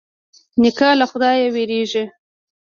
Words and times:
نیکه 0.61 0.89
له 0.99 1.05
خدايه 1.11 1.47
وېرېږي. 1.55 2.03